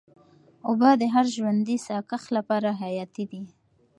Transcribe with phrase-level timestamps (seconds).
[0.67, 3.41] اوبه د هر ژوندي ساه کښ لپاره حیاتي دي.